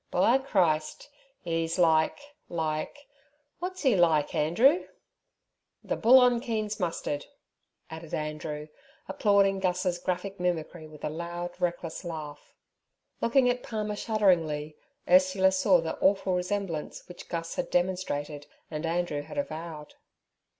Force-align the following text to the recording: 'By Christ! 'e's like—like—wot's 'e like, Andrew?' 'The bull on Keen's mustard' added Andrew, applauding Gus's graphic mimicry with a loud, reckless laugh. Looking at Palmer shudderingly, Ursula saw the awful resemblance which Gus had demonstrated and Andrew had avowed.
'By 0.09 0.39
Christ! 0.39 1.11
'e's 1.45 1.77
like—like—wot's 1.77 3.85
'e 3.85 3.95
like, 3.95 4.33
Andrew?' 4.33 4.87
'The 5.83 5.95
bull 5.95 6.17
on 6.19 6.39
Keen's 6.39 6.79
mustard' 6.79 7.27
added 7.91 8.11
Andrew, 8.11 8.67
applauding 9.07 9.59
Gus's 9.59 9.99
graphic 9.99 10.39
mimicry 10.39 10.87
with 10.87 11.03
a 11.03 11.09
loud, 11.11 11.51
reckless 11.61 12.03
laugh. 12.03 12.55
Looking 13.21 13.47
at 13.47 13.61
Palmer 13.61 13.95
shudderingly, 13.95 14.75
Ursula 15.07 15.51
saw 15.51 15.81
the 15.81 15.99
awful 15.99 16.33
resemblance 16.33 17.07
which 17.07 17.29
Gus 17.29 17.53
had 17.53 17.69
demonstrated 17.69 18.47
and 18.71 18.87
Andrew 18.87 19.21
had 19.21 19.37
avowed. 19.37 19.93